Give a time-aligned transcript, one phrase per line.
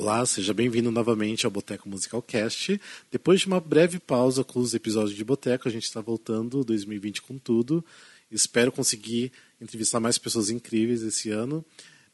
[0.00, 2.80] Olá, seja bem-vindo novamente ao Boteco Musical Cast.
[3.10, 7.20] Depois de uma breve pausa com os episódios de Boteco, a gente está voltando 2020
[7.20, 7.84] com tudo.
[8.30, 11.64] Espero conseguir entrevistar mais pessoas incríveis esse ano.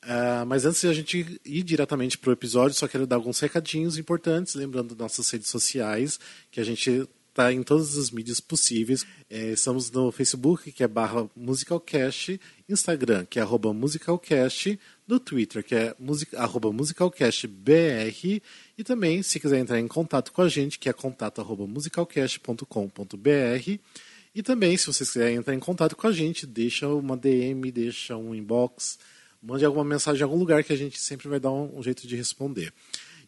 [0.02, 3.38] Uh, mas antes de a gente ir diretamente para o episódio, só quero dar alguns
[3.38, 6.18] recadinhos importantes, lembrando nossas redes sociais,
[6.50, 9.04] que a gente está em todas as mídias possíveis.
[9.28, 15.64] É, estamos no Facebook, que é barra musicalcast, Instagram, que é arroba musicalcast, no Twitter,
[15.64, 18.40] que é music, arroba musicalcastbr,
[18.78, 23.78] e também, se quiser entrar em contato com a gente, que é contato arroba musicalcast.com.br.
[24.34, 28.16] E também, se vocês quiserem entrar em contato com a gente, deixa uma DM, deixa
[28.16, 28.98] um inbox,
[29.42, 32.06] mande alguma mensagem em algum lugar que a gente sempre vai dar um, um jeito
[32.06, 32.72] de responder.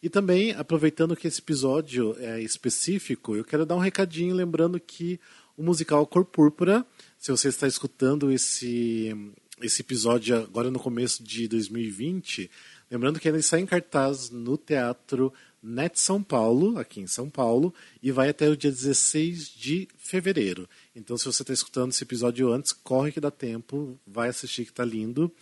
[0.02, 5.18] E também, aproveitando que esse episódio é específico, eu quero dar um recadinho lembrando que
[5.56, 6.86] o musical Cor Púrpura,
[7.18, 9.14] se você está escutando esse,
[9.62, 12.50] esse episódio agora no começo de 2020,
[12.90, 15.32] lembrando que ele está em cartaz no Teatro
[15.62, 20.68] Net São Paulo, aqui em São Paulo, e vai até o dia 16 de fevereiro.
[20.94, 24.70] Então, se você está escutando esse episódio antes, corre que dá tempo, vai assistir que
[24.70, 25.32] está lindo.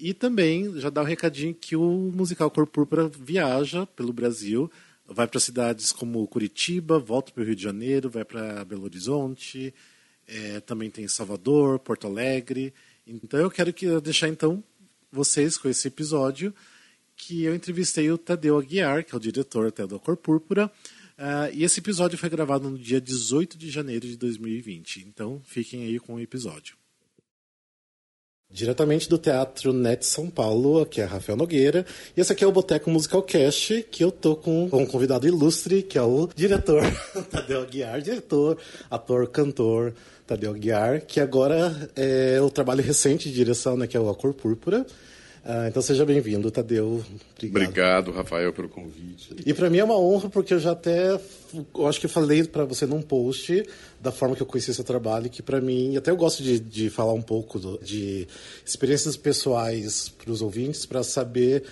[0.00, 4.70] E também já dá o um recadinho que o musical Cor Púrpura viaja pelo Brasil,
[5.06, 9.74] vai para cidades como Curitiba, volta para o Rio de Janeiro, vai para Belo Horizonte,
[10.26, 12.72] é, também tem Salvador, Porto Alegre.
[13.06, 14.64] Então eu quero que deixar então
[15.12, 16.54] vocês com esse episódio
[17.14, 20.72] que eu entrevistei o Tadeu Aguiar, que é o diretor até do Cor Púrpura,
[21.18, 25.04] uh, e esse episódio foi gravado no dia 18 de janeiro de 2020.
[25.06, 26.79] Então fiquem aí com o episódio.
[28.52, 31.86] Diretamente do Teatro Net São Paulo, aqui é Rafael Nogueira.
[32.16, 35.84] E esse aqui é o Boteco Musical Cast, que eu tô com um convidado ilustre,
[35.84, 36.82] que é o diretor
[37.30, 38.58] Tadeu Aguiar, diretor,
[38.90, 39.94] ator, cantor
[40.26, 44.14] Tadeu Aguiar, que agora é o trabalho recente de direção, né, que é o A
[44.16, 44.84] Cor Púrpura.
[45.44, 47.02] Ah, então seja bem-vindo, Tadeu.
[47.36, 47.62] Obrigado.
[47.62, 49.34] Obrigado, Rafael, pelo convite.
[49.46, 51.18] E para mim é uma honra, porque eu já até,
[51.74, 53.64] eu acho que falei para você num post
[54.00, 56.90] da forma que eu conheci seu trabalho, que para mim, até eu gosto de, de
[56.90, 58.28] falar um pouco do, de
[58.64, 61.64] experiências pessoais para os ouvintes, para saber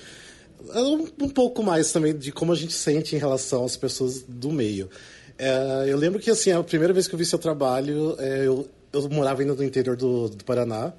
[0.71, 4.23] ah, um, um, pouco mais também de como a gente sente em relação às pessoas
[4.27, 4.89] do meio.
[5.37, 8.67] É, eu lembro que, assim, a primeira vez que eu vi seu trabalho, é, eu,
[8.93, 10.93] eu morava ainda no interior do, do Paraná,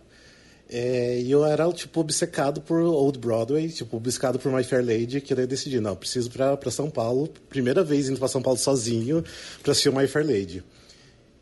[0.72, 5.20] é, e eu era, tipo, obcecado por Old Broadway, tipo, obcecado por My Fair Lady,
[5.20, 8.60] que eu decidi, não, preciso para pra São Paulo, primeira vez indo para São Paulo
[8.60, 9.24] sozinho
[9.64, 10.64] para assistir My Fair Lady.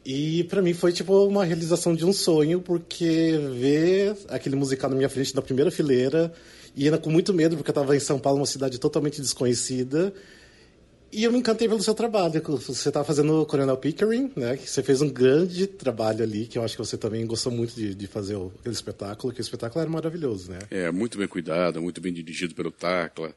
[0.05, 4.95] E para mim foi, tipo, uma realização de um sonho, porque ver aquele musical na
[4.95, 6.31] minha frente na primeira fileira,
[6.73, 10.13] e ainda com muito medo, porque eu estava em São Paulo, uma cidade totalmente desconhecida,
[11.17, 12.39] e eu me encantei pelo seu trabalho.
[12.43, 14.55] Você estava fazendo o Coronel Pickering, né?
[14.55, 17.73] Que você fez um grande trabalho ali, que eu acho que você também gostou muito
[17.73, 20.59] de, de fazer o, aquele espetáculo, que o espetáculo era maravilhoso, né?
[20.69, 23.33] É, muito bem cuidado, muito bem dirigido pelo Tacla.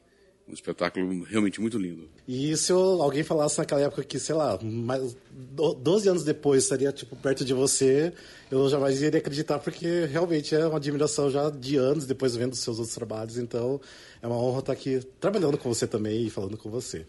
[0.47, 2.07] Um espetáculo realmente muito lindo.
[2.27, 7.15] E se alguém falasse naquela época que, sei lá, mais, 12 anos depois estaria tipo,
[7.15, 8.13] perto de você,
[8.51, 12.59] eu jamais iria acreditar, porque realmente é uma admiração já de anos depois vendo os
[12.59, 13.37] seus outros trabalhos.
[13.37, 13.79] Então
[14.21, 17.05] é uma honra estar aqui trabalhando com você também e falando com você.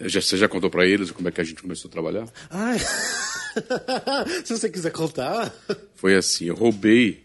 [0.00, 2.28] Já, você já contou para eles como é que a gente começou a trabalhar?
[2.50, 2.78] Ai.
[4.44, 5.54] Se você quiser contar.
[5.94, 7.24] Foi assim, eu roubei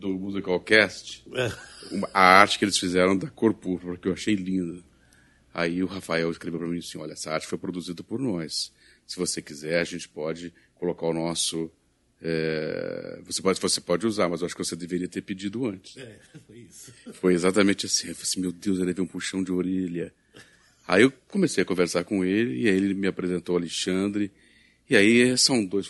[0.00, 1.52] do Musical Cast é.
[2.14, 4.82] a arte que eles fizeram da cor púrpura, que eu achei linda.
[5.52, 8.72] Aí o Rafael escreveu para mim assim, olha, essa arte foi produzida por nós.
[9.06, 11.70] Se você quiser, a gente pode colocar o nosso...
[12.22, 15.96] É, você, pode, você pode usar, mas eu acho que você deveria ter pedido antes.
[15.96, 16.92] É, foi isso.
[17.14, 18.08] Foi exatamente assim.
[18.08, 20.14] Eu falei assim, meu Deus, ele teve um puxão de orelha.
[20.90, 24.28] Aí eu comecei a conversar com ele, e aí ele me apresentou o Alexandre.
[24.88, 25.88] E aí são dois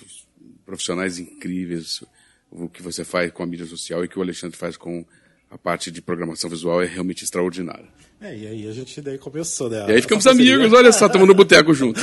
[0.66, 2.04] profissionais incríveis.
[2.50, 5.02] O que você faz com a mídia social e o que o Alexandre faz com
[5.50, 7.86] a parte de programação visual é realmente extraordinária.
[8.20, 9.86] É, e aí a gente daí começou, né?
[9.88, 11.98] E aí ficamos amigos, olha só, estamos no boteco junto.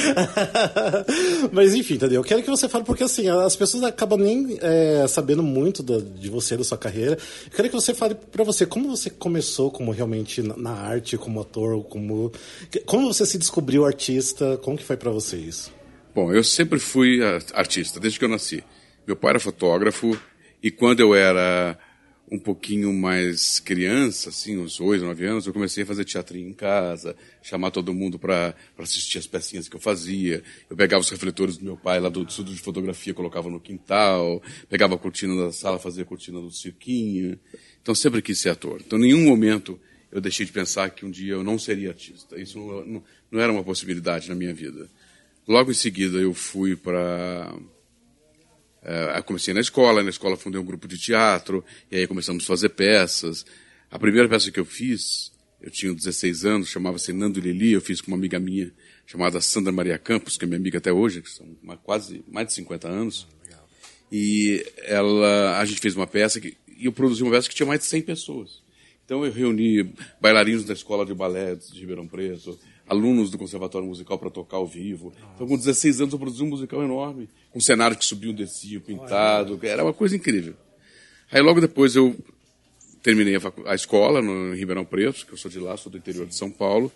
[1.54, 2.20] Mas enfim, entendeu?
[2.22, 6.02] Eu quero que você fale, porque assim, as pessoas acabam nem é, sabendo muito do,
[6.02, 7.18] de você, da sua carreira.
[7.46, 11.18] Eu quero que você fale para você como você começou como realmente na, na, arte,
[11.18, 12.34] como ator, como
[12.86, 15.72] como você se descobriu artista, como que foi para você isso?
[16.14, 17.20] Bom, eu sempre fui
[17.54, 18.64] artista, desde que eu nasci.
[19.06, 20.20] Meu pai era fotógrafo
[20.62, 21.78] e quando eu era
[22.30, 26.54] um pouquinho mais criança, assim, uns oito, nove anos, eu comecei a fazer teatrinho em
[26.54, 30.44] casa, chamar todo mundo para assistir as pecinhas que eu fazia.
[30.70, 34.44] Eu pegava os refletores do meu pai lá do estudo de fotografia, colocava no quintal,
[34.68, 37.40] pegava a cortina da sala, fazia a cortina do cirquinho.
[37.82, 38.82] Então sempre quis ser ator.
[38.86, 39.80] Então, em nenhum momento
[40.12, 42.38] eu deixei de pensar que um dia eu não seria artista.
[42.38, 44.90] Isso não, não, não era uma possibilidade na minha vida.
[45.48, 47.56] Logo em seguida eu fui para
[48.88, 52.48] Uh, comecei na escola, na escola fundei um grupo de teatro, e aí começamos a
[52.48, 53.46] fazer peças.
[53.92, 55.32] A primeira peça que eu fiz
[55.62, 58.72] eu tinha 16 anos, chamava-se Nando Lili, eu fiz com uma amiga minha
[59.06, 62.48] chamada Sandra Maria Campos, que é minha amiga até hoje, que são uma, quase mais
[62.48, 63.28] de 50 anos.
[64.12, 67.66] E ela, a gente fez uma peça que, e eu produzi uma peça que tinha
[67.66, 68.62] mais de 100 pessoas.
[69.04, 72.58] Então eu reuni bailarinos da escola de balé de Ribeirão Preto,
[72.88, 75.14] alunos do Conservatório Musical para tocar ao vivo.
[75.36, 77.28] Então com 16 anos eu produzi um musical enorme,
[77.58, 80.54] um cenário que subia, descia, pintado, era uma coisa incrível.
[81.32, 82.16] Aí logo depois eu
[83.02, 85.98] terminei a, a escola no em Ribeirão Preto, que eu sou de lá, sou do
[85.98, 86.92] interior de São Paulo.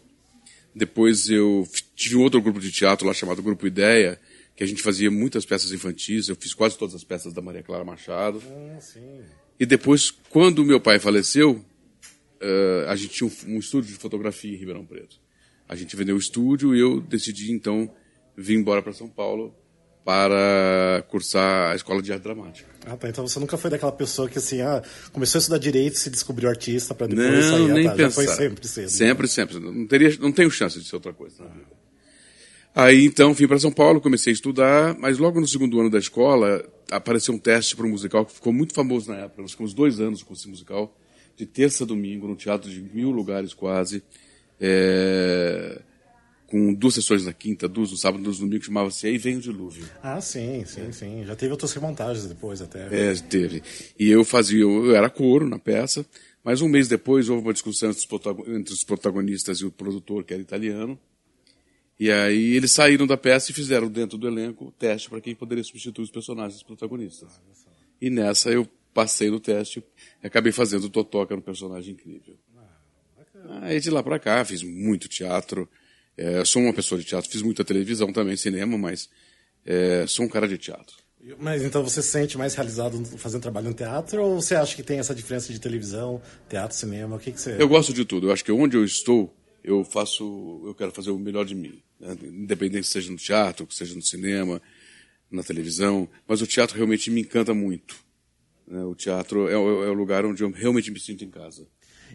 [0.74, 4.20] Depois eu tive um outro grupo de teatro lá chamado Grupo Ideia,
[4.56, 6.30] que a gente fazia muitas peças infantis.
[6.30, 8.42] Eu fiz quase todas as peças da Maria Clara Machado.
[8.46, 8.80] Ah,
[9.60, 14.54] e depois, quando meu pai faleceu, uh, a gente tinha um, um, estúdio de fotografia
[14.54, 15.20] em Ribeirão Preto.
[15.68, 17.92] A gente vendeu o estúdio e eu decidi então
[18.38, 19.56] vir embora para São Paulo
[20.04, 22.68] para cursar a escola de arte dramática.
[22.86, 23.08] Ah, tá.
[23.08, 24.82] Então você nunca foi daquela pessoa que assim, ah,
[25.12, 27.74] começou a estudar direito e se descobriu artista para depois não, sair.
[27.74, 27.96] Nem ah, tá.
[27.96, 28.24] pensar.
[28.24, 28.90] Já foi sempre cedo.
[28.90, 29.60] Sempre, sempre.
[29.60, 31.82] Não, teria, não tenho chance de ser outra coisa vida.
[32.74, 36.00] Aí então vim para São Paulo, comecei a estudar, mas logo no segundo ano da
[36.00, 39.42] escola apareceu um teste para um musical que ficou muito famoso na época.
[39.42, 40.98] Nós ficamos dois anos com esse musical,
[41.36, 44.02] de terça a domingo, no teatro de mil lugares quase.
[44.60, 45.82] É
[46.52, 49.40] com duas sessões na quinta, duas no sábado, duas no domingo, chamava-se Aí Vem o
[49.40, 49.90] Dilúvio.
[50.04, 51.24] Ah, sim, sim, sim.
[51.26, 52.88] Já teve outras remontagens depois até.
[52.92, 53.64] É, teve.
[53.98, 56.06] E eu fazia, eu era coro na peça,
[56.44, 60.42] mas um mês depois houve uma discussão entre os protagonistas e o produtor, que era
[60.42, 61.00] italiano,
[61.98, 65.34] e aí eles saíram da peça e fizeram dentro do elenco o teste para quem
[65.34, 67.40] poderia substituir os personagens protagonistas.
[68.02, 69.82] E nessa eu passei no teste
[70.22, 72.36] e acabei fazendo o Totó, que era um personagem incrível.
[73.46, 75.70] Ah, aí de lá para cá fiz muito teatro,
[76.22, 79.10] é, sou uma pessoa de teatro, fiz muita televisão também, cinema, mas
[79.66, 80.96] é, sou um cara de teatro.
[81.40, 84.84] Mas então você se sente mais realizado fazendo trabalho no teatro ou você acha que
[84.84, 87.16] tem essa diferença de televisão, teatro, cinema?
[87.16, 87.56] O que, que você.
[87.60, 88.28] Eu gosto de tudo.
[88.28, 90.64] Eu acho que onde eu estou, eu faço.
[90.66, 91.82] Eu quero fazer o melhor de mim.
[92.00, 92.18] Né?
[92.24, 94.60] Independente seja no teatro, seja no cinema,
[95.30, 96.10] na televisão.
[96.28, 97.96] Mas o teatro realmente me encanta muito.
[98.68, 98.84] Né?
[98.84, 101.68] O teatro é, é, é o lugar onde eu realmente me sinto em casa.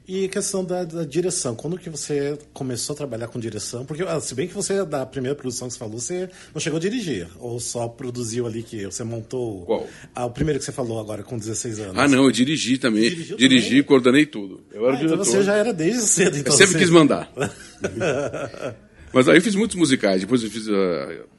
[0.06, 3.84] E a questão da, da, direção, quando que você começou a trabalhar com direção?
[3.84, 6.78] Porque, ah, se bem que você, da primeira produção que você falou, você não chegou
[6.78, 9.64] a dirigir, ou só produziu ali que você montou...
[9.66, 9.88] Qual?
[10.14, 11.98] Ah, o primeiro que você falou agora, com 16 anos.
[11.98, 13.08] Ah, não, eu dirigi também.
[13.10, 13.82] Dirigiu dirigi, também?
[13.82, 14.64] coordenei tudo.
[14.72, 15.14] Eu era ah, diretor.
[15.14, 16.52] Então você já era desde cedo, então.
[16.52, 16.78] Eu sempre você...
[16.78, 17.30] quis mandar.
[19.12, 20.66] Mas aí eu fiz muitos musicais, depois eu fiz...
[20.66, 21.36] Uh,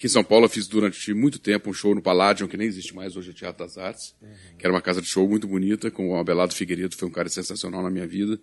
[0.00, 2.66] Aqui em São Paulo eu fiz durante muito tempo um show no Palladium, que nem
[2.66, 4.28] existe mais, hoje é Teatro das Artes, uhum.
[4.58, 7.28] que era uma casa de show muito bonita, com o Abelardo Figueiredo, foi um cara
[7.28, 8.40] sensacional na minha vida.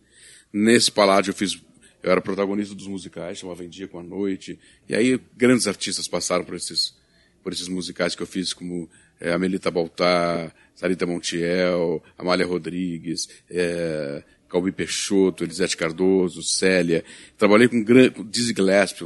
[0.54, 1.60] Nesse Palladium eu fiz,
[2.04, 6.08] eu era protagonista dos musicais, chamava Em Dia com a Noite, e aí grandes artistas
[6.08, 6.96] passaram por esses,
[7.44, 8.88] por esses musicais que eu fiz, como
[9.20, 17.04] é, a Melita Baltar, Sarita Montiel, Amália Rodrigues, é, Calbi Peixoto, Elisete Cardoso, Célia.
[17.38, 19.06] Trabalhei com, com Dizzy Gillespie,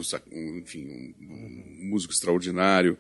[0.60, 2.98] enfim, um, um músico extraordinário.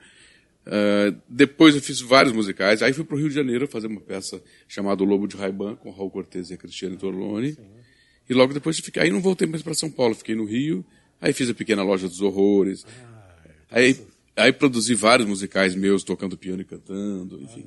[0.66, 2.82] Uh, depois eu fiz vários musicais.
[2.82, 5.76] Aí fui para o Rio de Janeiro fazer uma peça chamada O Lobo de Raiban,
[5.76, 7.54] com Raul Cortez e a Cristiane Torlone.
[7.54, 7.62] Sim.
[8.30, 9.04] E logo depois fiquei.
[9.04, 10.86] Aí não voltei mais para São Paulo, fiquei no Rio.
[11.20, 12.86] Aí fiz a Pequena Loja dos Horrores.
[12.88, 13.36] Ah,
[13.70, 14.00] aí,
[14.36, 17.66] aí produzi vários musicais meus, tocando piano e cantando, enfim.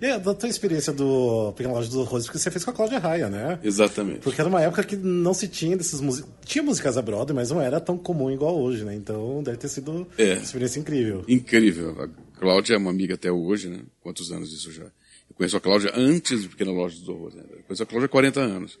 [0.00, 2.98] E a tua experiência do Pequena Loja dos Horrores, porque você fez com a Cláudia
[2.98, 3.58] Raia, né?
[3.62, 4.20] Exatamente.
[4.20, 6.30] Porque era uma época que não se tinha desses músicos.
[6.44, 8.94] Tinha músicas a Broadway, mas não era tão comum igual hoje, né?
[8.94, 10.34] Então deve ter sido é.
[10.34, 11.24] uma experiência incrível.
[11.26, 11.96] Incrível.
[12.02, 13.80] A Cláudia é uma amiga até hoje, né?
[14.00, 14.84] Quantos anos isso já?
[14.84, 17.36] Eu conheço a Cláudia antes de Pequena Loja dos Horrores.
[17.36, 17.44] Né?
[17.50, 18.78] Eu conheço a Cláudia há 40 anos.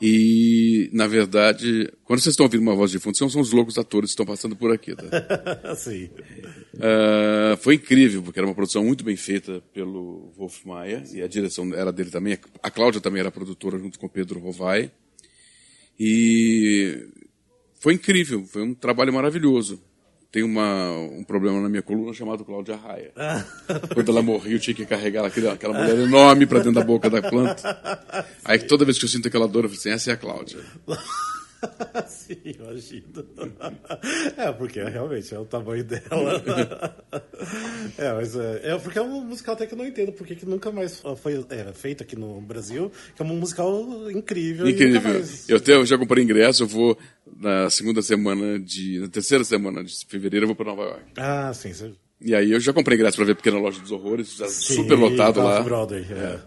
[0.00, 3.78] E, na verdade, quando vocês estão ouvindo uma voz de fundo, são, são os loucos
[3.78, 5.74] atores que estão passando por aqui, tá?
[5.74, 6.08] Sim.
[6.74, 11.26] Uh, foi incrível, porque era uma produção muito bem feita pelo Wolf Maia, e a
[11.26, 12.38] direção era dele também.
[12.62, 14.90] A Cláudia também era produtora junto com o Pedro Rovai.
[15.98, 17.08] E
[17.80, 19.82] foi incrível, foi um trabalho maravilhoso
[20.30, 23.12] tem uma, um problema na minha coluna chamado Cláudia Raia.
[23.94, 27.08] Quando ela morreu, eu tinha que carregar aquela, aquela mulher enorme para dentro da boca
[27.08, 28.26] da planta.
[28.44, 30.60] Aí toda vez que eu sinto aquela dor, eu falo assim, essa é a Cláudia.
[32.06, 33.26] Sim, imagino.
[34.36, 36.98] É, porque realmente é o tamanho dela.
[37.96, 40.44] É, mas é, é porque é um musical até que eu não entendo porque que
[40.44, 44.68] nunca mais foi é, feito aqui no Brasil, que é um musical incrível.
[44.68, 45.14] Incrível.
[45.14, 45.48] Mais...
[45.48, 46.98] Eu até eu já comprei ingresso, eu vou
[47.40, 48.98] na segunda semana de.
[49.00, 51.04] na terceira semana de fevereiro, eu vou para Nova York.
[51.16, 51.72] Ah, sim.
[51.72, 51.92] Você...
[52.20, 54.96] E aí eu já comprei ingresso para ver Pequena Loja dos Horrores, já sim, super
[54.96, 55.60] lotado lá.
[55.62, 56.14] Broadway, é.
[56.14, 56.40] é.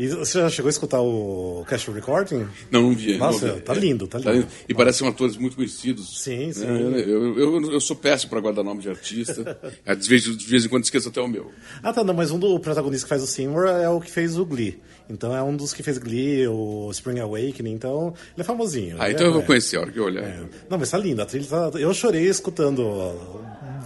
[0.00, 2.48] E você já chegou a escutar o Cash Recording?
[2.70, 3.18] Não, não vi.
[3.18, 3.60] Nossa, não vi.
[3.60, 4.30] tá lindo, tá lindo.
[4.30, 4.48] Tá lindo.
[4.66, 6.22] E parecem atores muito conhecidos.
[6.22, 6.64] Sim, sim.
[6.64, 9.58] É, eu, eu, eu, sou péssimo para guardar nome de artista.
[9.94, 11.50] de, vez, de vez em quando esqueço até o meu.
[11.82, 14.38] Ah, tá, não, mas um do protagonista que faz o Seymour é o que fez
[14.38, 14.80] o Glee.
[15.10, 18.96] Então é um dos que fez Glee, o Spring Awakening, então ele é famosinho.
[18.98, 19.44] Ah, é, então eu vou é.
[19.44, 20.24] conhecer a hora que eu olhar.
[20.24, 20.44] É.
[20.70, 21.20] Não, mas tá lindo.
[21.20, 21.78] A trilha tá...
[21.78, 22.82] Eu chorei escutando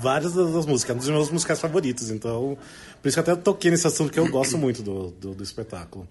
[0.05, 2.57] várias das músicas, é um dos meus musicais favoritos, então.
[3.01, 5.43] Por isso que eu até toquei nesse assunto, que eu gosto muito do, do, do
[5.43, 6.07] espetáculo.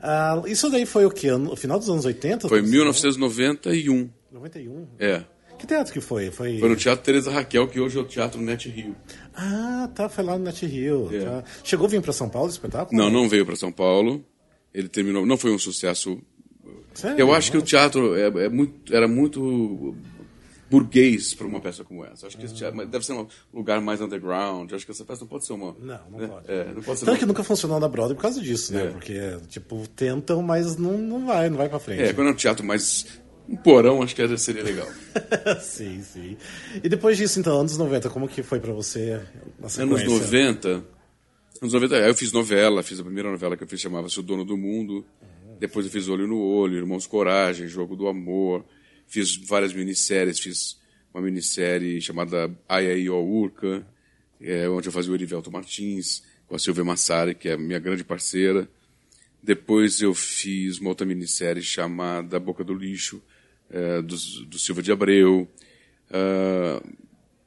[0.00, 1.32] Ah, isso daí foi o quê?
[1.32, 2.48] No final dos anos 80?
[2.48, 4.08] Foi 1991.
[4.32, 4.86] 91?
[4.98, 5.24] É.
[5.58, 6.30] Que teatro que foi?
[6.30, 8.94] Foi, foi no Teatro Teresa Raquel, que hoje é o Teatro Net Rio.
[9.34, 11.08] Ah, tá, foi lá no Net Rio.
[11.12, 11.24] É.
[11.24, 11.44] Tá.
[11.62, 12.96] Chegou a vir para São Paulo o espetáculo?
[12.96, 14.24] Não, não veio para São Paulo.
[14.72, 16.20] Ele terminou, não foi um sucesso.
[16.92, 17.18] Sério?
[17.18, 19.96] Eu acho que o teatro é, é muito, era muito
[20.74, 22.26] burguês para uma peça como essa.
[22.26, 24.72] Acho que esse teatro, deve ser um lugar mais underground.
[24.72, 25.76] Acho que essa peça não pode ser uma.
[25.78, 26.26] Não, não né?
[26.26, 26.50] pode.
[26.50, 27.18] É, não pode Tanto uma...
[27.18, 28.86] que nunca funcionou na Broadway por causa disso, né?
[28.86, 28.90] É.
[28.90, 32.02] Porque, tipo, tentam, mas não, não vai, não vai pra frente.
[32.02, 33.06] É, quando é um teatro mais.
[33.46, 34.88] Um porão, acho que seria legal.
[35.60, 36.34] sim, sim.
[36.82, 39.20] E depois disso, então, anos 90, como que foi pra você?
[39.60, 40.08] Anos sequência?
[40.08, 40.68] 90.
[41.60, 44.22] Anos 90, aí eu fiz novela, fiz a primeira novela que eu fiz chamava-se O
[44.22, 45.04] Dono do Mundo.
[45.60, 48.64] Depois eu fiz Olho no Olho, Irmãos Coragem, Jogo do Amor.
[49.06, 50.78] Fiz várias minisséries, fiz
[51.12, 53.86] uma minissérie chamada Ayaio Urca,
[54.40, 58.04] é, onde eu fazia o Erivelto Martins, com a Silvia Massari, que é minha grande
[58.04, 58.68] parceira.
[59.42, 63.22] Depois eu fiz uma outra minissérie chamada Boca do Lixo,
[63.70, 65.48] é, do, do Silva de Abreu.
[66.10, 66.82] Ah,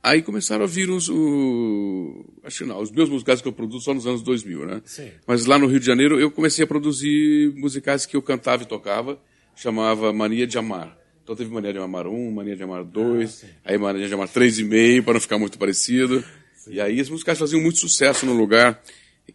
[0.03, 3.93] aí começaram a vir os, o, acho não, os meus musicais que eu produzo só
[3.93, 4.81] nos anos 2000, né?
[4.85, 5.11] Sim.
[5.25, 8.65] Mas lá no Rio de Janeiro eu comecei a produzir musicais que eu cantava e
[8.65, 9.21] tocava,
[9.55, 10.96] chamava Mania de Amar.
[11.27, 15.03] Então teve Mania de Amar 1, Mania de Amar 2, aí Mania de Amar 3,5,
[15.03, 16.23] para não ficar muito parecido.
[16.69, 18.81] E aí esses musicais faziam muito sucesso no lugar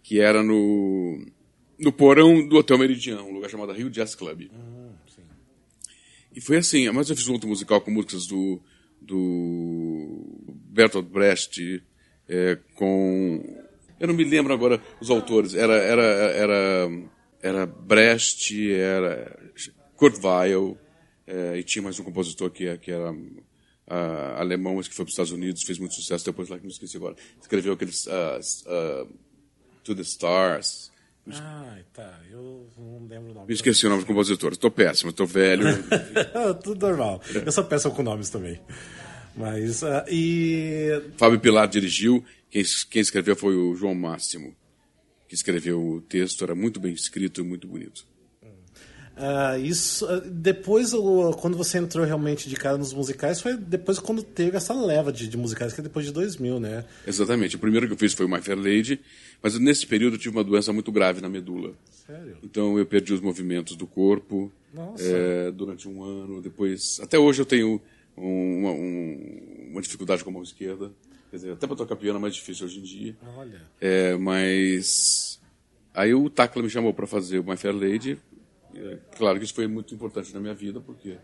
[0.03, 1.23] que era no,
[1.79, 4.51] no porão do Hotel Meridian, um lugar chamado Rio Jazz Club.
[6.35, 8.59] E foi assim, mas eu fiz um outro musical com músicas do,
[8.99, 11.83] do Bertolt Brecht,
[12.27, 13.67] é, com...
[14.01, 15.55] Eu não me lembro agora os autores.
[15.55, 16.91] Era, era, era,
[17.43, 19.39] era Brecht, era
[19.95, 20.79] Kurt Weill,
[21.33, 23.11] é, e tinha mais um compositor que, que era
[23.87, 26.67] ah, alemão, mas que foi para os Estados Unidos, fez muito sucesso depois lá, que
[26.67, 27.17] me esqueci agora.
[27.41, 29.07] Escreveu aqueles ah, ah,
[29.83, 30.93] To the Stars.
[31.31, 32.21] Ah, tá.
[32.31, 33.47] Eu não lembro o nome.
[33.47, 34.53] Me esqueci o nome do compositor.
[34.53, 35.65] Estou péssimo, estou velho.
[36.63, 37.23] Tudo normal.
[37.47, 38.61] Eu sou péssimo com nomes também.
[39.35, 40.91] Mas, ah, e...
[41.17, 44.55] Fábio Pilar dirigiu, quem, quem escreveu foi o João Máximo,
[45.27, 48.07] que escreveu o texto, era muito bem escrito e muito bonito.
[49.17, 50.93] Ah, isso, ah, depois,
[51.41, 55.29] quando você entrou realmente de cara nos musicais, foi depois quando teve essa leva de,
[55.29, 56.85] de musicais, que é depois de 2000, né?
[57.07, 57.57] Exatamente.
[57.57, 59.01] O primeiro que eu fiz foi o My Fair Lady,
[59.43, 61.73] mas nesse período eu tive uma doença muito grave na medula.
[62.07, 62.37] Sério?
[62.43, 65.03] Então eu perdi os movimentos do corpo Nossa.
[65.05, 66.41] é, durante um ano.
[66.43, 67.81] Depois, até hoje eu tenho
[68.17, 70.91] um- uma, um- uma dificuldade com a mão esquerda.
[71.31, 73.17] Quer dizer, até para tocar piano é mais difícil hoje em dia.
[73.37, 73.63] Olha.
[73.81, 75.41] É, mas
[75.95, 78.19] aí o Tacla me chamou para fazer o My Fair Lady.
[78.75, 81.17] É, claro que isso foi muito importante na minha vida, porque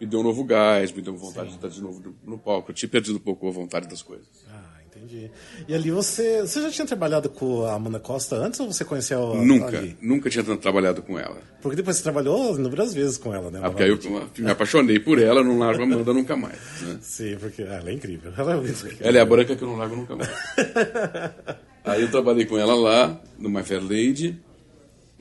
[0.00, 2.70] me deu um novo gás, me deu vontade de estar de novo no, no palco.
[2.70, 4.26] Eu tinha perdido um pouco a vontade das coisas.
[4.50, 5.30] Ah, entendi.
[5.68, 6.40] E ali você...
[6.40, 9.96] Você já tinha trabalhado com a Amanda Costa antes ou você conheceu a, nunca, ali?
[10.00, 11.36] nunca tinha trabalhado com ela.
[11.62, 13.60] Porque depois você trabalhou inúmeras vezes com ela, né?
[13.62, 13.98] Ah, porque aí eu
[14.38, 16.58] me apaixonei por ela, não largo a Amanda nunca mais.
[16.82, 16.98] né?
[17.02, 18.32] Sim, porque ela é incrível.
[18.36, 18.98] Ela é incrível.
[19.00, 20.30] Ela é a branca que eu não largo nunca mais.
[21.84, 24.40] Aí eu trabalhei com ela lá, no My Fair Lady.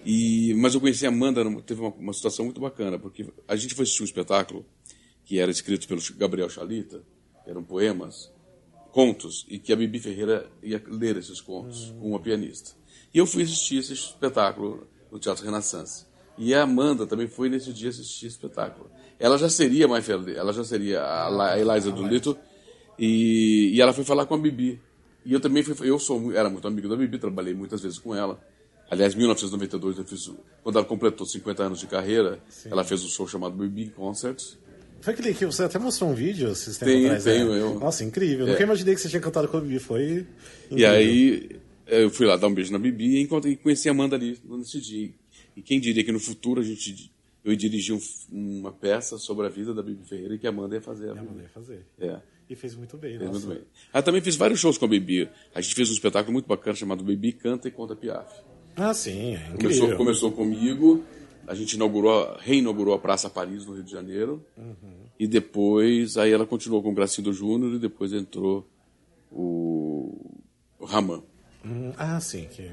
[0.05, 3.73] E, mas eu conheci a Amanda, teve uma, uma situação muito bacana, porque a gente
[3.73, 4.65] foi assistir um espetáculo
[5.23, 7.01] que era escrito pelo Gabriel Chalita,
[7.45, 8.31] eram poemas,
[8.91, 12.71] contos, e que a Bibi Ferreira ia ler esses contos com uma pianista.
[13.13, 16.05] E eu fui assistir esse espetáculo no Teatro Renaissance.
[16.37, 18.89] E a Amanda também foi nesse dia assistir esse espetáculo.
[19.19, 22.37] Ela já seria Lady, ela já seria a, a Eliza Doolittle,
[22.97, 24.81] e, e ela foi falar com a Bibi.
[25.25, 28.13] E eu também fui, eu sou, era muito amigo da Bibi, trabalhei muitas vezes com
[28.13, 28.39] ela.
[28.89, 30.29] Aliás, em 1992, eu fiz,
[30.61, 34.57] quando ela completou 50 anos de carreira, ela fez um show chamado Bibi Concerts.
[35.01, 37.59] Foi aquele que você até mostrou um vídeo esses tempos Tenho, atrás, tenho, né?
[37.61, 37.79] eu.
[37.79, 38.47] Nossa, incrível.
[38.47, 38.51] É.
[38.51, 39.79] Nunca imaginei que você tinha cantado com a Bibi.
[39.79, 40.03] Foi
[40.65, 40.77] incrível.
[40.77, 41.49] E aí
[41.87, 44.79] eu fui lá dar um beijo na Bibi e encontrei, conheci a Amanda ali nesse
[44.79, 45.11] dia.
[45.57, 47.11] E quem diria que no futuro a gente,
[47.43, 47.99] eu ia dirigir um-
[48.59, 51.09] uma peça sobre a vida da Bibi Ferreira e que a Amanda ia fazer.
[51.09, 51.25] a Bibi.
[51.27, 51.85] mandei fazer.
[51.99, 52.19] É.
[52.49, 53.45] E fez muito bem, Fez nossa.
[53.47, 53.67] muito bem.
[53.91, 55.27] Ah, também fiz vários shows com a Bibi.
[55.53, 58.31] A gente fez um espetáculo muito bacana chamado Bibi Canta e Conta Piaf.
[58.75, 59.57] Ah, sim, é incrível.
[59.57, 61.03] Começou, começou comigo,
[61.47, 64.45] a gente inaugurou, reinaugurou a Praça Paris no Rio de Janeiro.
[65.19, 68.67] E depois, aí ela continuou com o Gracindo Júnior e depois entrou
[69.31, 70.39] o,
[70.79, 71.23] o Raman.
[71.65, 72.69] Hum, ah, sim, que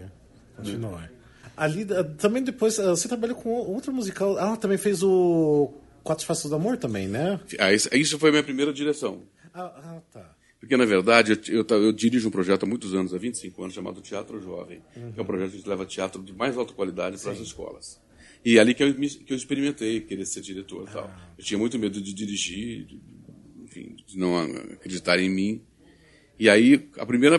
[0.57, 1.11] continua.
[1.57, 4.39] Ali, ah, também depois, ah, você trabalhou com outro musical.
[4.39, 7.39] Ah, também fez o Quatro Faces do Amor também, né?
[7.59, 9.23] Ah, isso, isso foi a minha primeira direção.
[9.53, 10.37] Ah, ah, tá.
[10.61, 13.75] Porque, na verdade, eu, eu, eu, dirijo um projeto há muitos anos, há 25 anos,
[13.75, 15.13] chamado Teatro Jovem, uhum.
[15.13, 17.99] que é um projeto que leva teatro de mais alta qualidade para as escolas.
[18.45, 21.05] E é ali que eu, que eu experimentei querer ser diretor e tal.
[21.05, 21.31] Ah.
[21.39, 23.01] Eu tinha muito medo de dirigir, de,
[23.65, 25.63] enfim, de não acreditar em mim.
[26.39, 27.39] E aí, a primeira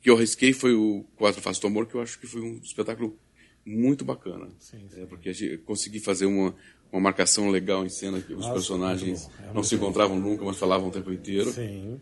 [0.00, 3.18] que eu risquei foi o Quatro do Amor, que eu acho que foi um espetáculo
[3.64, 4.48] muito bacana.
[4.58, 5.02] Sim, sim.
[5.02, 6.54] É, porque a consegui fazer uma,
[6.92, 10.56] uma marcação legal em cena, que os Nossa, personagens é não se encontravam nunca, mas
[10.56, 11.50] falavam o tempo inteiro.
[11.50, 12.00] Sim.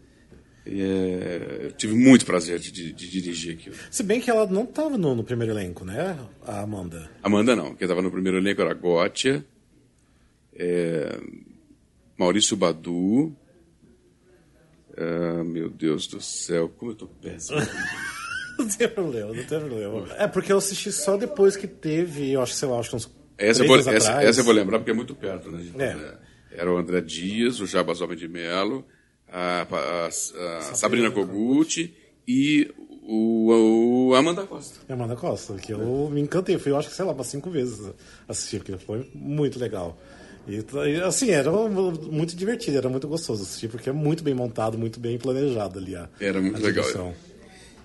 [0.68, 3.76] É, tive muito prazer de, de, de, dirigir aquilo.
[3.88, 6.18] Se bem que ela não estava no, no, primeiro elenco, né?
[6.44, 7.08] A Amanda.
[7.22, 7.74] Amanda não.
[7.76, 9.46] Quem estava no primeiro elenco era Gótia,
[10.52, 11.20] é,
[12.18, 13.36] Maurício Badu.
[14.96, 17.60] Ah, meu Deus do céu, como eu tô péssimo.
[18.58, 20.08] não tem problema, não tem problema.
[20.16, 23.16] É porque eu assisti só depois que teve, eu acho, sei lá, acho que uns.
[23.38, 25.64] Essa, eu vou, essa, essa, eu vou lembrar porque é muito perto, né?
[25.78, 26.60] É.
[26.62, 28.84] Era o André Dias, o Jabas Homem de Melo
[29.30, 31.92] a, a, a Sabrina Kogut
[32.26, 32.70] e
[33.02, 34.80] o, o, Amanda Costa.
[34.92, 36.58] Amanda Costa, que eu me encantei.
[36.58, 37.92] Fui, eu acho que, sei lá, umas cinco vezes
[38.28, 38.78] assistir aquilo.
[38.78, 39.96] Foi muito legal.
[40.48, 40.64] E,
[41.02, 45.18] assim, era muito divertido, era muito gostoso assistir, porque é muito bem montado, muito bem
[45.18, 47.14] planejado ali a Era muito a legal.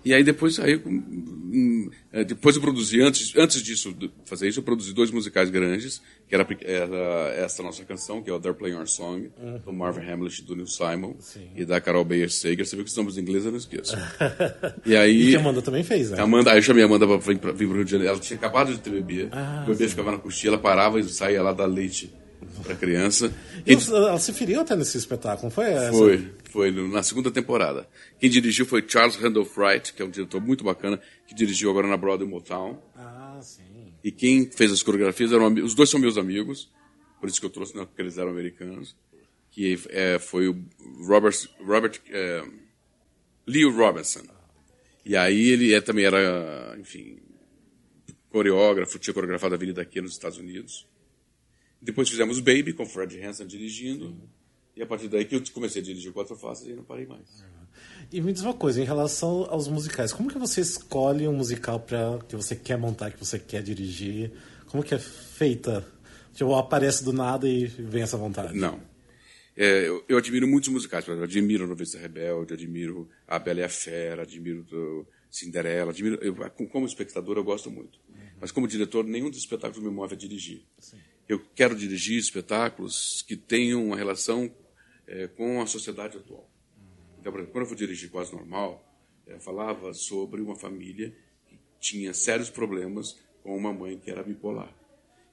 [0.04, 4.64] E aí depois aí, hum, é, depois eu produzi, antes, antes disso, fazer isso, eu
[4.64, 8.76] produzi dois musicais grandes, que era, era essa nossa canção, que é o They're Playing
[8.76, 9.60] Our Song, uhum.
[9.60, 11.50] do Marvin Hamlish, do Neil Simon, Sim.
[11.56, 12.66] e da Carol Bayer Sager.
[12.66, 13.96] Você viu que os nomes em inglês eu não esqueço.
[14.86, 15.22] e aí...
[15.22, 16.20] E que a Amanda também fez, né?
[16.22, 18.14] Amanda, aí eu chamei a Amanda para vir para o Rio de Janeiro.
[18.14, 19.28] Ela tinha acabado de ter bebê.
[19.32, 19.90] Ah, o bebê sim.
[19.90, 22.12] ficava na coxinha, ela parava e saía lá da leite
[22.64, 23.32] para criança.
[23.66, 25.92] E ela se feriu até nesse espetáculo, foi essa?
[26.52, 27.88] Foi, na segunda temporada.
[28.20, 31.88] Quem dirigiu foi Charles Randolph Wright, que é um diretor muito bacana, que dirigiu agora
[31.88, 32.78] na Broadway Motown.
[32.94, 33.94] Ah, sim.
[34.04, 36.70] E quem fez as coreografias eram os dois são meus amigos,
[37.22, 38.98] por isso que eu trouxe, né, porque eles eram americanos.
[39.50, 40.62] Que é, foi o
[41.08, 42.44] Robert, Robert é,
[43.48, 44.24] Leo Robinson.
[45.06, 47.18] E aí ele é, também era, enfim,
[48.30, 50.86] coreógrafo, tinha coreografado a Avenida aqui nos Estados Unidos.
[51.82, 54.10] Depois fizemos Baby, com Fred Hansen dirigindo.
[54.10, 54.41] Sim.
[54.76, 57.44] E a partir daí que eu comecei a dirigir Quatro Faces e não parei mais.
[58.12, 61.80] E me diz uma coisa, em relação aos musicais, como que você escolhe um musical
[61.80, 64.32] para que você quer montar, que você quer dirigir?
[64.68, 65.86] Como que é feita?
[66.34, 68.58] Tipo, aparece do nada e vem essa vontade?
[68.58, 68.80] Não.
[69.56, 71.06] É, eu, eu, admiro muitos musicais.
[71.08, 75.92] Eu admiro Novista Rebelde, admiro A Bela e a Fera, admiro Cinderela.
[75.92, 76.36] Admiro, eu,
[76.70, 78.00] como espectador, eu gosto muito.
[78.10, 78.16] Uhum.
[78.40, 80.64] Mas como diretor, nenhum dos espetáculos me move a dirigir.
[80.80, 80.98] Sim
[81.32, 84.54] eu quero dirigir espetáculos que tenham uma relação
[85.12, 86.50] é, com a sociedade atual.
[87.20, 88.88] Então, por exemplo, quando eu fui dirigir Quase Normal,
[89.28, 91.14] eu falava sobre uma família
[91.46, 94.74] que tinha sérios problemas com uma mãe que era bipolar.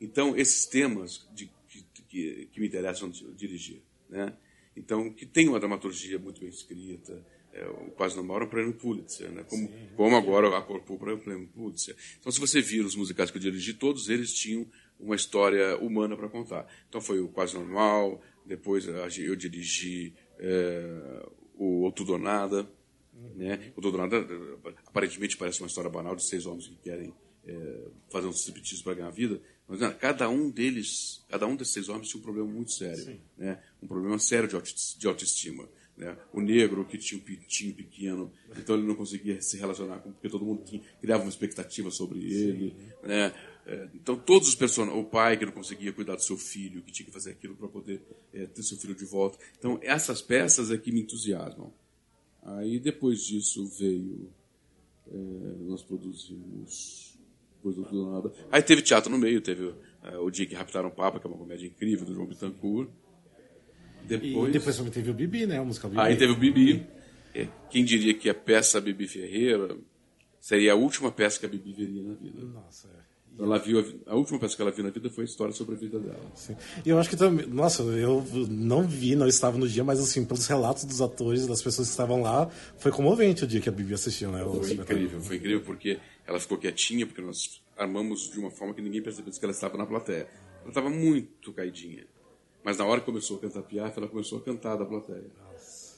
[0.01, 3.83] Então, esses temas de, que, que, que, me interessam dirigir.
[4.09, 4.37] Né?
[4.77, 8.75] Então, que tem uma dramaturgia muito bem escrita, é, o Quase Normal era um prêmio
[8.75, 9.45] Pulitzer, né?
[9.49, 11.97] como, como agora a Corpo é um prêmio Pulitzer.
[12.19, 14.67] Então, se você vir os musicais que eu dirigi, todos eles tinham
[14.99, 16.67] uma história humana para contar.
[16.89, 22.69] Então foi o Quase Normal, depois eu dirigi é, o O Tudo ou Nada.
[23.37, 23.73] Né?
[23.77, 24.27] O Tudo ou Nada
[24.87, 27.13] aparentemente parece uma história banal de seis homens que querem
[27.47, 31.75] é, fazer um striptease para ganhar vida, mas né, cada um deles, cada um desses
[31.75, 33.63] seis homens tinha um problema muito sério, né?
[33.83, 35.69] um problema sério de autoestima.
[35.97, 36.17] Né?
[36.33, 40.29] O negro que tinha um pintinho pequeno, então ele não conseguia se relacionar com, porque
[40.29, 42.77] todo mundo tinha, criava uma expectativa sobre ele.
[43.03, 43.35] Né?
[43.95, 47.05] Então, todos os personagens, o pai que não conseguia cuidar do seu filho, que tinha
[47.05, 48.01] que fazer aquilo para poder
[48.33, 49.39] é, ter seu filho de volta.
[49.59, 51.73] Então, essas peças é que me entusiasmam.
[52.43, 54.31] Aí, depois disso, veio.
[55.11, 55.17] É,
[55.67, 57.19] nós produzimos.
[57.57, 58.33] Depois do tudo nada.
[58.53, 61.31] Aí teve teatro no meio, teve é, O Dia que Raptaram o Papa, que é
[61.31, 62.89] uma comédia incrível, do João Bittencourt.
[64.05, 65.61] Depois, e depois também teve o Bibi, né?
[65.61, 66.03] O musical Bibi.
[66.03, 66.87] Aí teve o Bibi.
[67.35, 69.77] É, quem diria que a peça Bibi Ferreira
[70.41, 72.41] seria a última peça que a Bibi veria na vida?
[72.43, 73.08] Nossa, é.
[73.39, 75.75] Ela viu a, a, última peça que ela viu na vida foi a história sobre
[75.75, 76.21] a vida dela.
[76.35, 76.57] Sim.
[76.85, 80.25] E eu acho que também, nossa, eu não vi, não estava no dia, mas assim,
[80.25, 83.73] pelos relatos dos atores, das pessoas que estavam lá, foi comovente o dia que a
[83.73, 84.45] Bibi assistiu, né?
[84.45, 88.83] Foi incrível, foi incrível porque ela ficou quietinha, porque nós armamos de uma forma que
[88.83, 90.29] ninguém percebeu que ela estava na plateia.
[90.61, 92.07] Ela estava muito caidinha.
[92.65, 95.25] Mas na hora que começou a cantar Piaf, ela começou a cantar da plateia.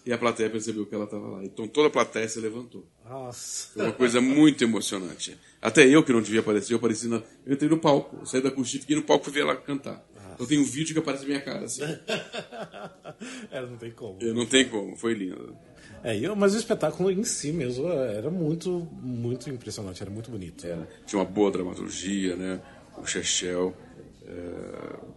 [0.04, 1.44] E a plateia percebeu que ela estava lá.
[1.44, 2.86] Então toda a plateia se levantou.
[3.04, 3.72] Nossa.
[3.74, 5.38] Foi uma coisa muito emocionante.
[5.60, 7.22] Até eu, que não devia aparecer, eu apareci na...
[7.44, 8.16] Eu entrei no palco.
[8.20, 10.04] Eu saí da coxinha, fiquei no palco e fui ver ela cantar.
[10.40, 11.82] Eu tenho um vídeo que aparece minha cara assim.
[13.52, 14.16] é, não tem como.
[14.22, 15.54] Eu não tem como, foi lindo.
[16.02, 20.66] É, eu, mas o espetáculo em si mesmo era muito, muito impressionante, era muito bonito.
[20.66, 20.88] Era.
[21.04, 22.58] Tinha uma boa dramaturgia, né?
[22.96, 23.89] O Chechel é,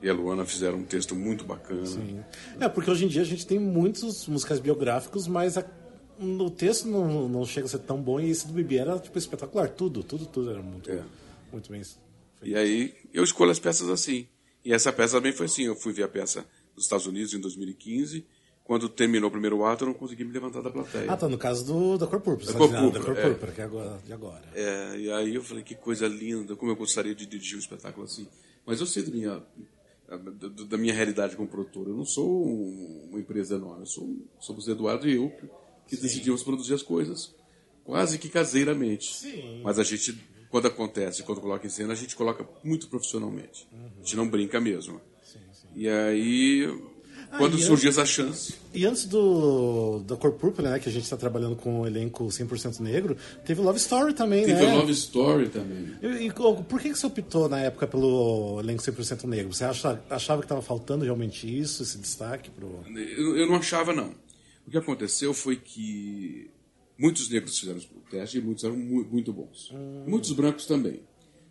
[0.02, 1.86] e a Luana fizeram um texto muito bacana.
[1.86, 2.20] Sim.
[2.60, 5.66] É, porque hoje em dia a gente tem muitos musicais biográficos, mas a,
[6.20, 9.18] o texto não, não chega a ser tão bom e esse do Bibi era tipo
[9.18, 9.70] espetacular.
[9.70, 11.02] Tudo, tudo, tudo era muito, É.
[11.52, 11.82] muito bem.
[12.42, 14.28] E aí eu escolho as peças assim.
[14.66, 15.64] E essa peça também foi assim.
[15.64, 16.46] Eu fui ver a peça
[16.76, 18.26] nos Estados Unidos em 2015.
[18.64, 21.12] Quando terminou o primeiro ato, eu não consegui me levantar da plateia.
[21.12, 22.46] Ah, tá, no caso do, da Cor Púrpura.
[22.46, 23.30] Da você Cor tá dizendo, Púrpura, Da Cor é.
[23.34, 24.44] Púrpura, que é agora, de agora.
[24.56, 28.06] É, e aí eu falei, que coisa linda, como eu gostaria de dirigir um espetáculo
[28.06, 28.26] assim.
[28.66, 29.44] Mas eu sei da minha,
[30.68, 31.88] da, minha realidade como produtor.
[31.88, 33.82] Eu não sou um- uma empresa enorme.
[33.84, 35.48] Eu sou, somos Eduardo e eu que,
[35.96, 37.34] que decidimos produzir as coisas
[37.84, 39.14] quase que caseiramente.
[39.16, 39.62] Sim.
[39.64, 40.18] Mas a gente,
[40.50, 43.68] quando acontece, quando coloca em cena, a gente coloca muito profissionalmente.
[43.74, 45.02] A gente não brinca mesmo.
[45.76, 46.66] E aí,
[47.38, 51.04] quando e surgiu essa chance, E antes do da Cor Púrpura, né, que a gente
[51.04, 53.16] está trabalhando com o elenco 100% negro,
[53.46, 54.72] teve Love Story também, teve né?
[54.72, 55.94] a Love Story também.
[56.02, 59.54] E, e por que, que você optou na época pelo elenco 100% negro?
[59.54, 62.84] Você acha, achava que estava faltando realmente isso, esse destaque pro...
[62.96, 64.14] Eu, eu não achava, não.
[64.66, 66.50] O que aconteceu foi que
[66.98, 69.72] muitos negros fizeram o teste e muitos eram mu- muito bons.
[70.08, 71.02] Muitos brancos também.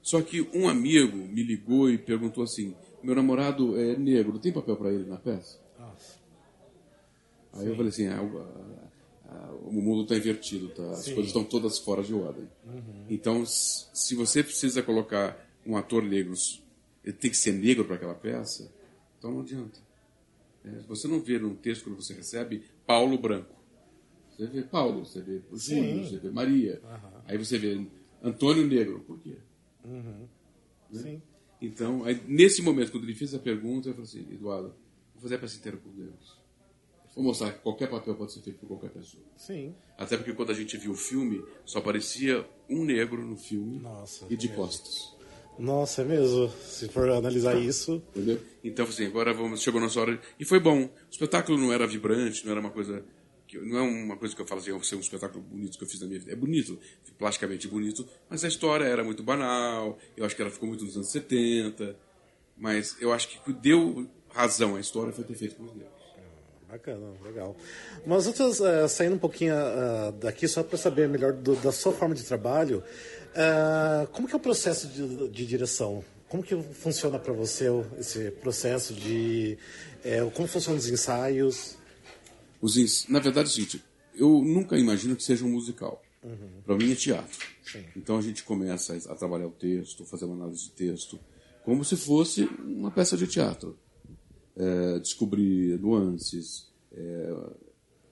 [0.02, 4.76] Só que um amigo me ligou e perguntou assim: meu namorado é negro, tem papel
[4.76, 5.60] para ele na peça?
[5.86, 6.18] Nossa.
[7.54, 8.22] Aí eu falei assim: ah,
[9.64, 10.90] o, mundo está invertido, tá?
[10.92, 12.48] as coisas estão todas fora de ordem.
[13.10, 16.34] Então, s- se você precisa colocar um ator negro,
[17.04, 18.72] ele tem que ser negro para aquela peça,
[19.18, 19.80] então não adianta.
[20.64, 23.54] É, você não vê num texto quando você recebe Paulo branco.
[24.30, 26.80] Você vê Paulo, você vê Júlio, você vê Maria.
[27.26, 27.84] Aí você vê
[28.22, 29.00] Antônio Negro.
[29.00, 29.36] Por quê?
[31.02, 31.22] Sim.
[31.60, 34.74] Então, aí, nesse momento, quando ele fez a pergunta, eu falei assim, Eduardo,
[35.22, 36.42] fazer a peça inteira com negros.
[37.14, 39.22] Vou mostrar que qualquer papel pode ser feito por qualquer pessoa.
[39.36, 39.74] Sim.
[39.98, 44.26] Até porque quando a gente viu o filme, só aparecia um negro no filme Nossa,
[44.30, 45.14] e de é costas.
[45.58, 46.48] Nossa, é mesmo.
[46.62, 48.02] Se for analisar isso...
[48.16, 48.40] Entendeu?
[48.64, 50.18] Então, assim, agora vamos, chegou a nossa hora.
[50.40, 50.84] E foi bom.
[50.84, 53.04] O espetáculo não era vibrante, não era uma coisa.
[53.46, 55.84] Que, não é uma coisa que eu falo assim, "Ah, ser um espetáculo bonito que
[55.84, 56.32] eu fiz na minha vida.
[56.32, 56.78] É bonito,
[57.18, 59.98] plasticamente bonito, mas a história era muito banal.
[60.16, 61.94] Eu acho que ela ficou muito nos anos 70.
[62.56, 65.92] Mas eu acho que deu razão à história foi ter feito com os negros.
[66.68, 67.54] Bacana, legal.
[68.06, 71.92] Mas outras, eh, saindo um pouquinho ah, daqui, só para saber melhor do- da sua
[71.92, 72.82] forma de trabalho,
[73.36, 76.02] ah, como que é o processo de, de direção?
[76.30, 77.66] Como que funciona para você
[77.98, 79.58] esse processo de...
[80.34, 81.76] como funcionam os ensaios?
[82.58, 86.02] Os ens- Na verdade, é o seguinte, eu nunca imagino que seja um musical.
[86.64, 87.38] Para mim é teatro.
[87.70, 87.84] Sim.
[87.94, 91.20] Então a gente começa a trabalhar o texto, fazer uma análise de texto,
[91.64, 93.76] como se fosse uma peça de teatro.
[94.56, 96.68] É, descobrir nuances.
[96.92, 97.34] é,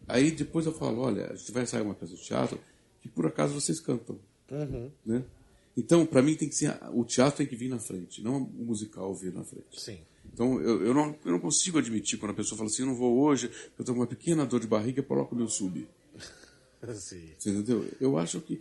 [0.08, 2.58] Aí depois eu falo, olha, a gente vai ensaiar uma peça de teatro
[3.00, 4.18] que por acaso vocês cantam.
[5.06, 5.24] Né?
[5.76, 8.64] Então, para mim, tem que ser o teatro tem que vir na frente, não o
[8.64, 9.80] musical vir na frente.
[9.80, 10.00] Sim.
[10.32, 12.94] Então, eu, eu, não, eu não consigo admitir quando a pessoa fala assim, eu não
[12.94, 15.86] vou hoje, eu com uma pequena dor de barriga, coloco o meu sub.
[16.94, 17.30] Sim.
[17.38, 17.86] Você entendeu?
[18.00, 18.60] Eu acho que.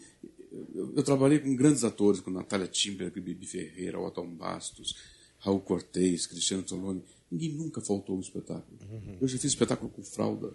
[0.73, 4.95] Eu, eu trabalhei com grandes atores, com Natália Timberg, Bibi Ferreira, Otton Bastos,
[5.39, 7.03] Raul Cortez, Cristiano Toloni.
[7.31, 8.77] Ninguém nunca faltou um espetáculo.
[9.21, 10.51] Eu já fiz espetáculo com fralda.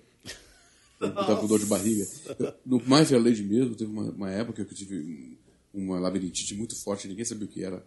[1.01, 2.07] Eu estava com dor de barriga.
[2.39, 5.39] Eu- no My Fair Lady mesmo, teve uma, uma época que eu tive
[5.73, 7.85] uma labirintite muito forte, ninguém sabia o que era.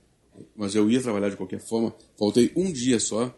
[0.55, 1.93] Mas eu ia trabalhar de qualquer forma.
[2.17, 3.35] Faltei um dia só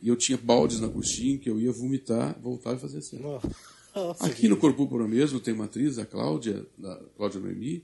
[0.00, 3.22] e eu tinha baldes na coxinha que eu ia vomitar, voltar e fazer cena.
[3.94, 7.82] Nossa, Aqui no Corpo Puro mesmo tem uma atriz, a Cláudia, da Cláudia Noemi.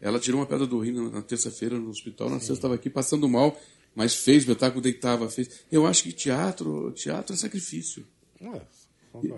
[0.00, 2.28] Ela tirou uma pedra do rim na, na terça-feira no hospital.
[2.28, 3.58] Na sexta estava aqui passando mal,
[3.94, 5.48] mas fez espetáculo, deitava, fez.
[5.70, 8.04] Eu acho que teatro, teatro é sacrifício.
[8.42, 8.60] Ah,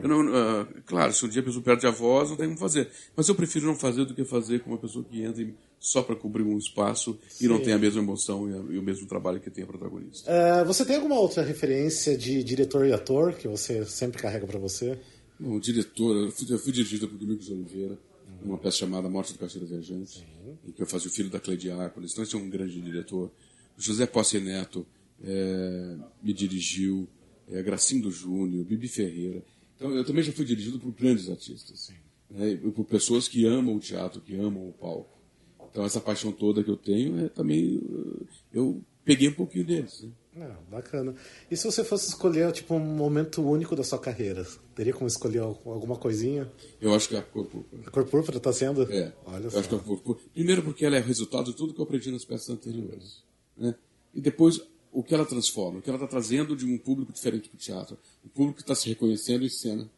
[0.02, 2.58] Eu não, ah, claro, se um dia a pessoa perde a voz, não tem como
[2.58, 2.88] fazer.
[3.14, 5.46] Mas eu prefiro não fazer do que fazer com uma pessoa que entra
[5.78, 8.82] só para cobrir um espaço e não tem a mesma emoção e, a- e o
[8.82, 10.30] mesmo trabalho que tem a protagonista.
[10.32, 14.58] Ah, você tem alguma outra referência de diretor e ator que você sempre carrega para
[14.58, 14.98] você?
[15.38, 17.98] Bom, o diretor, eu fui, eu fui dirigido por Domingos Oliveira,
[18.42, 20.26] numa peça chamada Morte do Caixeiro Viajante,
[20.66, 22.12] em que eu fazia o filho da Cleidiápolis.
[22.12, 23.30] Então, esse é um grande diretor.
[23.76, 24.86] José Posse Neto
[25.22, 27.08] eh, me dirigiu,
[27.50, 29.42] é, Gracindo Júnior, Bibi Ferreira.
[29.76, 31.92] Então, eu também já fui dirigido por grandes artistas.
[32.30, 35.16] né, por pessoas que amam o teatro, que amam o palco.
[35.70, 37.80] Então, essa paixão toda que eu tenho, é também.
[38.52, 40.02] Eu peguei um pouquinho deles.
[40.34, 40.46] Né?
[40.50, 41.14] Ah, bacana.
[41.50, 45.38] E se você fosse escolher tipo um momento único da sua carreira, teria como escolher
[45.40, 46.50] al- alguma coisinha?
[46.80, 47.82] Eu acho que a cor púrpura.
[47.86, 48.82] A cor púrpura está sendo?
[48.90, 49.12] É.
[49.26, 49.58] Olha eu só.
[49.60, 52.10] acho que a cor púrpura- Primeiro porque ela é resultado de tudo que eu aprendi
[52.10, 53.22] nas peças anteriores.
[53.56, 53.74] Né?
[54.14, 54.60] E depois,
[54.92, 57.58] o que ela transforma, o que ela está trazendo de um público diferente para o
[57.58, 57.98] teatro.
[58.24, 59.90] O público está se reconhecendo em cena,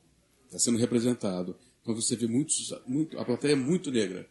[0.46, 1.56] está sendo representado.
[1.82, 4.28] Então você vê muitos, muito, a plateia é muito negra.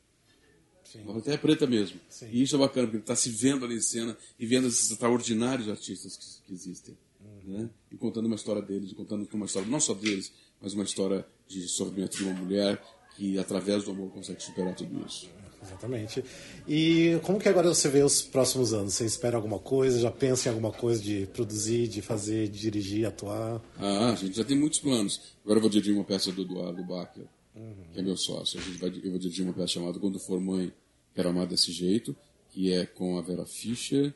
[0.84, 1.02] Sim.
[1.02, 2.00] A plateia é preta mesmo.
[2.10, 2.30] Sim.
[2.32, 5.68] E isso é bacana, porque está se vendo ali em cena e vendo esses extraordinários
[5.70, 6.98] artistas que, que existem.
[7.20, 7.54] Uhum.
[7.54, 7.70] Né?
[7.92, 11.68] E contando uma história deles, contando uma história não só deles, mas uma história de
[11.68, 12.82] sofrimento de uma mulher
[13.16, 15.30] que, através do amor, consegue superar tudo isso.
[15.64, 16.24] Exatamente.
[16.68, 18.94] E como que agora você vê os próximos anos?
[18.94, 20.00] Você espera alguma coisa?
[20.00, 23.62] Já pensa em alguma coisa de produzir, de fazer, de dirigir, atuar?
[23.78, 25.22] Ah, a gente já tem muitos planos.
[25.44, 27.74] Agora eu vou dirigir uma peça do Eduardo Bacher, uhum.
[27.94, 28.60] que é meu sócio.
[28.60, 30.72] A gente vai, eu vou dirigir uma peça chamada Quando For Mãe,
[31.14, 32.16] Quero Amar Desse Jeito,
[32.50, 34.14] que é com a Vera Fischer,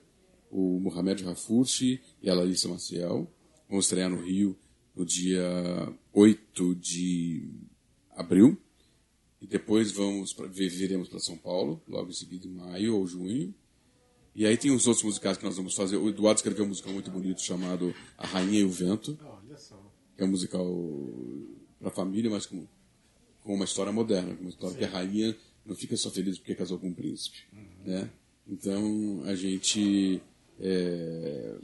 [0.52, 3.28] o Mohamed Rafursi e a Larissa Maciel.
[3.68, 4.56] Vamos estrear no Rio
[4.96, 7.50] no dia 8 de
[8.16, 8.58] abril.
[9.42, 13.54] E depois vamos pra, viremos para São Paulo, logo em seguida, em maio ou junho.
[14.36, 15.98] E aí tem os outros musicais que nós vamos fazer.
[15.98, 19.18] O Eduardo escreveu um musical muito bonito chamado A Rainha e o Vento.
[19.58, 19.78] Só.
[20.16, 20.66] Que é um musical
[21.80, 22.66] para família, mas com,
[23.42, 24.38] com uma história moderna.
[24.40, 24.80] Uma história Sim.
[24.80, 27.38] que a rainha não fica só feliz porque casou com um príncipe.
[27.52, 27.68] Uhum.
[27.86, 28.10] Né?
[28.48, 30.22] Então a gente
[30.60, 31.56] é,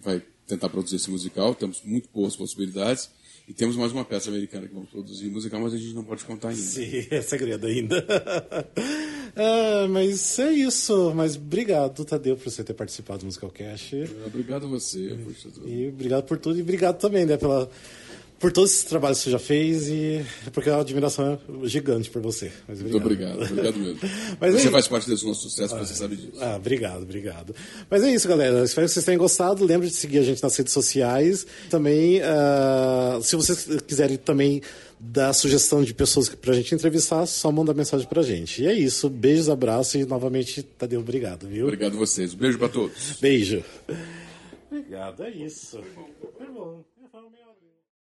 [0.00, 1.54] vai tentar produzir esse musical.
[1.54, 3.10] Temos muito boas possibilidades.
[3.48, 6.22] E temos mais uma peça americana que vamos produzir musical, mas a gente não pode
[6.22, 6.60] contar ainda.
[6.60, 8.04] Sim, é segredo ainda.
[9.34, 11.14] ah, mas é isso.
[11.16, 13.94] Mas obrigado, Tadeu, por você ter participado do Musical Cash.
[14.26, 15.18] Obrigado a você.
[15.64, 16.58] E obrigado por tudo.
[16.58, 17.70] E obrigado também, né, pela
[18.38, 22.22] por todos esses trabalhos que você já fez e porque a admiração é gigante por
[22.22, 22.52] você.
[22.66, 23.02] Mas obrigado.
[23.02, 24.00] Muito obrigado, obrigado mesmo.
[24.40, 26.38] Mas você é faz parte desse nosso sucesso, ah, você sabe disso.
[26.40, 27.54] Ah, obrigado, obrigado.
[27.90, 28.62] Mas é isso, galera.
[28.64, 29.64] Espero que vocês tenham gostado.
[29.64, 31.46] Lembre de seguir a gente nas redes sociais.
[31.68, 34.62] Também, uh, se vocês quiserem também
[35.00, 38.62] dar sugestão de pessoas para a gente entrevistar, só manda mensagem para a gente.
[38.62, 39.08] E é isso.
[39.08, 41.66] Beijos, abraços e novamente, Tadeu, obrigado, viu?
[41.66, 42.34] Obrigado a vocês.
[42.34, 43.18] Um beijo para todos.
[43.20, 43.64] Beijo.
[44.70, 45.80] Obrigado, é isso.
[45.80, 46.32] Foi bom.
[46.36, 46.97] Foi bom.